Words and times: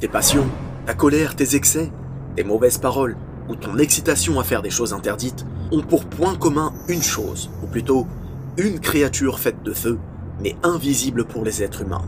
Tes 0.00 0.08
passions, 0.08 0.46
ta 0.86 0.94
colère, 0.94 1.36
tes 1.36 1.56
excès, 1.56 1.92
tes 2.34 2.42
mauvaises 2.42 2.78
paroles 2.78 3.18
ou 3.50 3.54
ton 3.54 3.76
excitation 3.76 4.40
à 4.40 4.44
faire 4.44 4.62
des 4.62 4.70
choses 4.70 4.94
interdites 4.94 5.44
ont 5.72 5.82
pour 5.82 6.06
point 6.06 6.36
commun 6.36 6.72
une 6.88 7.02
chose, 7.02 7.50
ou 7.62 7.66
plutôt 7.66 8.06
une 8.56 8.80
créature 8.80 9.38
faite 9.38 9.62
de 9.62 9.74
feu, 9.74 9.98
mais 10.42 10.56
invisible 10.62 11.26
pour 11.26 11.44
les 11.44 11.62
êtres 11.62 11.82
humains. 11.82 12.04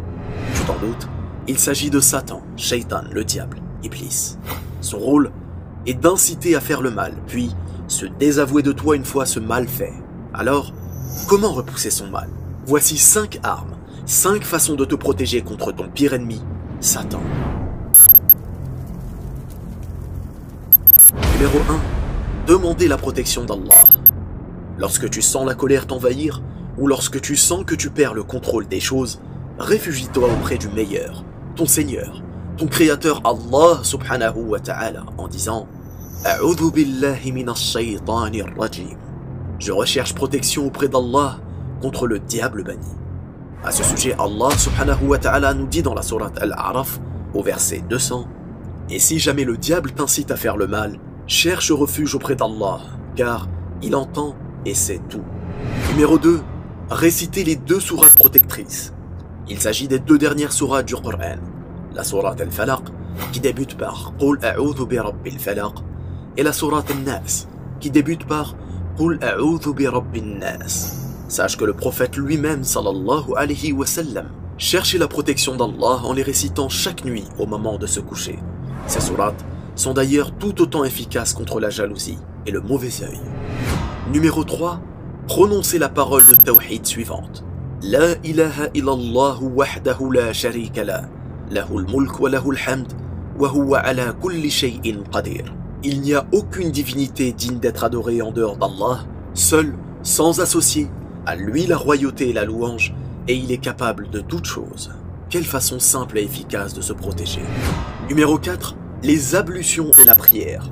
Tu 0.54 0.62
t'en 0.62 0.78
doutes 0.78 1.06
Il 1.46 1.58
s'agit 1.58 1.90
de 1.90 2.00
Satan, 2.00 2.42
Shaitan, 2.56 3.02
le 3.12 3.24
diable, 3.24 3.58
Iblis. 3.82 4.38
Son 4.80 4.98
rôle 4.98 5.30
est 5.84 5.92
d'inciter 5.92 6.56
à 6.56 6.60
faire 6.60 6.80
le 6.80 6.90
mal, 6.90 7.12
puis 7.26 7.54
se 7.88 8.06
désavouer 8.06 8.62
de 8.62 8.72
toi 8.72 8.96
une 8.96 9.04
fois 9.04 9.26
ce 9.26 9.38
mal 9.38 9.68
fait. 9.68 9.92
Alors, 10.32 10.72
comment 11.28 11.52
repousser 11.52 11.90
son 11.90 12.06
mal? 12.06 12.30
Voici 12.64 12.96
cinq 12.96 13.38
armes, 13.42 13.76
cinq 14.06 14.44
façons 14.44 14.76
de 14.76 14.86
te 14.86 14.94
protéger 14.94 15.42
contre 15.42 15.72
ton 15.72 15.90
pire 15.90 16.14
ennemi, 16.14 16.42
Satan. 16.80 17.20
Numéro 21.42 21.58
1. 21.58 22.46
Demander 22.46 22.86
la 22.86 22.96
protection 22.96 23.44
d'Allah. 23.44 23.82
Lorsque 24.78 25.10
tu 25.10 25.20
sens 25.20 25.44
la 25.44 25.56
colère 25.56 25.88
t'envahir, 25.88 26.40
ou 26.78 26.86
lorsque 26.86 27.20
tu 27.20 27.34
sens 27.34 27.64
que 27.64 27.74
tu 27.74 27.90
perds 27.90 28.14
le 28.14 28.22
contrôle 28.22 28.68
des 28.68 28.78
choses, 28.78 29.20
réfugie-toi 29.58 30.28
auprès 30.28 30.56
du 30.56 30.68
meilleur, 30.68 31.24
ton 31.56 31.66
Seigneur, 31.66 32.22
ton 32.56 32.68
Créateur 32.68 33.22
Allah 33.24 33.80
subhanahu 33.82 34.38
wa 34.38 34.60
ta'ala, 34.60 35.02
en 35.18 35.26
disant 35.26 35.66
Je 39.58 39.72
recherche 39.72 40.14
protection 40.14 40.66
auprès 40.66 40.86
d'Allah 40.86 41.38
contre 41.80 42.06
le 42.06 42.20
diable 42.20 42.62
banni. 42.62 42.94
À 43.64 43.72
ce 43.72 43.82
sujet, 43.82 44.14
Allah 44.16 44.56
subhanahu 44.56 45.06
wa 45.08 45.18
ta'ala 45.18 45.54
nous 45.54 45.66
dit 45.66 45.82
dans 45.82 45.94
la 45.94 46.02
sourate 46.02 46.38
Al-A'raf, 46.40 47.00
au 47.34 47.42
verset 47.42 47.82
200, 47.90 48.28
Et 48.90 49.00
si 49.00 49.18
jamais 49.18 49.42
le 49.42 49.56
diable 49.56 49.90
t'incite 49.90 50.30
à 50.30 50.36
faire 50.36 50.56
le 50.56 50.68
mal, 50.68 51.00
cherche 51.26 51.70
refuge 51.70 52.14
auprès 52.14 52.36
d'Allah, 52.36 52.80
car 53.16 53.48
il 53.82 53.94
entend 53.96 54.34
et 54.64 54.74
sait 54.74 55.00
tout. 55.08 55.24
Numéro 55.90 56.18
2. 56.18 56.40
Réciter 56.90 57.44
les 57.44 57.56
deux 57.56 57.80
sourates 57.80 58.16
protectrices. 58.16 58.92
Il 59.48 59.60
s'agit 59.60 59.88
des 59.88 59.98
deux 59.98 60.18
dernières 60.18 60.52
sourates 60.52 60.86
du 60.86 60.94
Coran. 60.94 61.36
La 61.94 62.04
sourate 62.04 62.40
Al-Falaq, 62.40 62.82
qui 63.32 63.40
débute 63.40 63.76
par 63.76 64.12
Qul 64.18 64.38
a'udhu 64.42 64.86
bi 64.86 64.98
rabbil 64.98 65.36
et 66.36 66.42
la 66.42 66.52
sourate 66.52 66.90
Al-Nas, 66.90 67.46
qui 67.80 67.90
débute 67.90 68.26
par 68.26 68.54
Qul 68.96 69.18
a'udhu 69.22 69.74
bi 69.74 69.86
rabbin. 69.86 70.40
Sache 71.28 71.56
que 71.56 71.64
le 71.64 71.72
prophète 71.72 72.16
lui-même, 72.16 72.62
sallallahu 72.62 73.32
alayhi 73.36 73.72
wa 73.72 73.86
sallam, 73.86 74.28
cherchait 74.58 74.98
la 74.98 75.08
protection 75.08 75.56
d'Allah 75.56 76.00
en 76.04 76.12
les 76.12 76.22
récitant 76.22 76.68
chaque 76.68 77.04
nuit 77.04 77.24
au 77.38 77.46
moment 77.46 77.78
de 77.78 77.86
se 77.86 78.00
coucher. 78.00 78.38
Ces 78.86 79.00
sourates 79.00 79.44
sont 79.74 79.94
d'ailleurs 79.94 80.32
tout 80.32 80.60
autant 80.60 80.84
efficaces 80.84 81.34
contre 81.34 81.60
la 81.60 81.70
jalousie 81.70 82.18
et 82.46 82.50
le 82.50 82.60
mauvais 82.60 83.02
œil. 83.02 83.20
Numéro 84.12 84.44
3. 84.44 84.80
Prononcez 85.26 85.78
la 85.78 85.88
parole 85.88 86.26
de 86.26 86.34
Tawhid 86.34 86.84
suivante. 86.84 87.44
La 87.82 88.14
ilaha 88.24 88.68
illallah 88.74 89.38
wahdahu 89.40 90.12
la 90.12 90.32
sharika 90.32 90.84
la. 90.84 91.02
Lahul 91.50 91.86
mulk 91.88 92.20
wa 92.20 92.28
lahul 92.30 92.58
hamd. 92.66 92.92
Wa 93.38 93.48
huwa 93.48 93.78
ala 93.78 94.12
kulli 94.12 94.50
shay'in 94.50 95.02
qadir. 95.12 95.44
Il 95.84 96.00
n'y 96.00 96.14
a 96.14 96.26
aucune 96.32 96.70
divinité 96.70 97.32
digne 97.32 97.58
d'être 97.58 97.82
adorée 97.82 98.22
en 98.22 98.30
dehors 98.30 98.56
d'Allah, 98.56 99.00
seul, 99.34 99.74
sans 100.02 100.40
associé. 100.40 100.88
À 101.26 101.34
lui 101.34 101.66
la 101.66 101.76
royauté 101.76 102.30
et 102.30 102.32
la 102.32 102.44
louange, 102.44 102.94
et 103.26 103.34
il 103.34 103.50
est 103.50 103.58
capable 103.58 104.10
de 104.10 104.20
toutes 104.20 104.44
choses. 104.44 104.92
Quelle 105.28 105.44
façon 105.44 105.78
simple 105.78 106.18
et 106.18 106.24
efficace 106.24 106.74
de 106.74 106.82
se 106.82 106.92
protéger. 106.92 107.42
Numéro 108.08 108.38
4 108.38 108.76
les 109.02 109.34
ablutions 109.34 109.90
et 110.00 110.04
la 110.04 110.14
prière. 110.14 110.70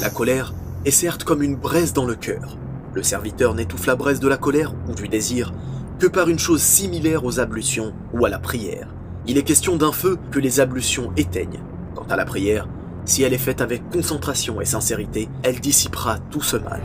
La 0.00 0.08
colère 0.08 0.54
est 0.86 0.90
certes 0.90 1.24
comme 1.24 1.42
une 1.42 1.56
braise 1.56 1.92
dans 1.92 2.06
le 2.06 2.14
cœur. 2.14 2.56
Le 2.94 3.02
serviteur 3.02 3.54
n'étouffe 3.54 3.86
la 3.86 3.96
braise 3.96 4.18
de 4.18 4.28
la 4.28 4.38
colère 4.38 4.74
ou 4.88 4.94
du 4.94 5.08
désir 5.08 5.52
que 5.98 6.06
par 6.06 6.28
une 6.28 6.38
chose 6.38 6.62
similaire 6.62 7.26
aux 7.26 7.38
ablutions 7.38 7.92
ou 8.14 8.24
à 8.24 8.30
la 8.30 8.38
prière. 8.38 8.88
Il 9.26 9.36
est 9.36 9.42
question 9.42 9.76
d'un 9.76 9.92
feu 9.92 10.16
que 10.30 10.38
les 10.38 10.60
ablutions 10.60 11.12
éteignent. 11.18 11.62
Quant 11.94 12.06
à 12.08 12.16
la 12.16 12.24
prière, 12.24 12.66
si 13.04 13.22
elle 13.22 13.34
est 13.34 13.38
faite 13.38 13.60
avec 13.60 13.90
concentration 13.90 14.60
et 14.62 14.64
sincérité, 14.64 15.28
elle 15.42 15.60
dissipera 15.60 16.18
tout 16.30 16.42
ce 16.42 16.56
mal. 16.56 16.80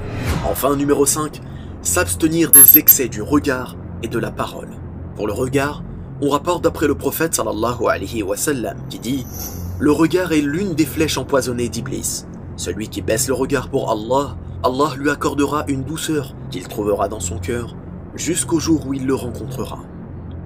Enfin, 0.46 0.76
numéro 0.76 1.06
5, 1.06 1.40
s'abstenir 1.82 2.52
des 2.52 2.80
excès 2.80 3.08
du 3.08 3.22
regard 3.22 3.78
et 4.04 4.10
de 4.10 4.20
la 4.20 4.32
parole. 4.32 4.70
Pour 5.16 5.28
le 5.28 5.34
regard, 5.34 5.84
on 6.20 6.30
rapporte 6.30 6.64
d'après 6.66 6.88
le 6.88 6.96
prophète 6.96 7.34
sallallahu 7.34 7.88
alayhi 7.90 8.24
wa 8.24 8.36
sallam 8.36 8.78
qui 8.90 9.00
dit 9.00 9.26
le 9.82 9.92
regard 9.92 10.32
est 10.32 10.42
l'une 10.42 10.76
des 10.76 10.86
flèches 10.86 11.18
empoisonnées 11.18 11.68
d'Iblis. 11.68 12.28
Celui 12.56 12.88
qui 12.88 13.02
baisse 13.02 13.28
le 13.28 13.34
regard 13.34 13.68
pour 13.68 13.90
Allah, 13.90 14.38
Allah 14.62 14.94
lui 14.96 15.10
accordera 15.10 15.66
une 15.68 15.84
douceur 15.84 16.36
qu'il 16.52 16.68
trouvera 16.68 17.08
dans 17.08 17.20
son 17.20 17.40
cœur 17.40 17.76
jusqu'au 18.14 18.60
jour 18.60 18.86
où 18.86 18.94
il 18.94 19.08
le 19.08 19.16
rencontrera. 19.16 19.80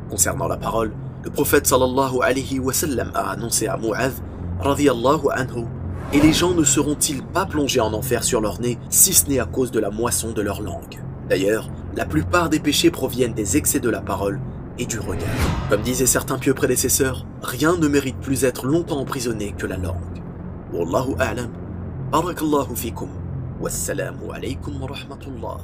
Concernant 0.10 0.48
la 0.48 0.56
parole, 0.56 0.94
le 1.26 1.30
prophète 1.32 1.68
sallallahu 1.68 2.20
alayhi 2.24 2.60
wa 2.60 2.72
sallam 2.72 3.12
a 3.14 3.32
annoncé 3.32 3.68
à 3.68 3.76
Mu'adh 3.76 4.14
radiyallahu 4.62 5.28
anhu 5.34 5.66
et 6.14 6.22
les 6.22 6.32
gens 6.32 6.54
ne 6.54 6.64
seront-ils 6.64 7.22
pas 7.22 7.46
plongés 7.46 7.82
en 7.82 7.92
enfer 7.92 8.24
sur 8.24 8.40
leur 8.40 8.62
nez 8.62 8.78
si 8.90 9.12
ce 9.12 9.28
n'est 9.28 9.40
à 9.40 9.46
cause 9.46 9.70
de 9.70 9.82
la 9.82 9.90
moisson 9.90 10.32
de 10.32 10.42
leur 10.42 10.62
langue? 10.62 11.04
D'ailleurs, 11.28 11.70
la 11.98 12.06
plupart 12.06 12.48
des 12.48 12.62
péchés 12.62 12.90
proviennent 12.90 13.34
des 13.34 13.58
excès 13.58 13.82
de 13.82 13.90
la 13.90 14.00
parole 14.00 14.40
et 14.78 14.86
du 14.86 15.00
regard. 15.00 15.30
Comme 15.70 15.82
disaient 15.82 16.06
certains 16.06 16.38
pieux 16.38 16.54
prédécesseurs, 16.54 17.26
rien 17.42 17.78
ne 17.78 17.88
mérite 17.88 18.20
plus 18.20 18.44
être 18.44 18.66
longtemps 18.66 19.00
emprisonné 19.00 19.54
que 19.58 19.66
la 19.66 19.78
langue. 19.78 20.22
Wallahu 20.74 21.16
a'lam. 21.20 21.50
Barakallahu 22.12 22.76
fikum. 22.76 23.10
Wassalamu 23.62 24.32
alaykum 24.34 24.82
wa 24.82 24.88
rahmatullah. 24.88 25.58